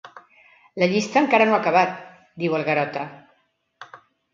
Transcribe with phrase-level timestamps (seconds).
[0.83, 3.09] La llista encara no ha acabat —diu el Garota—.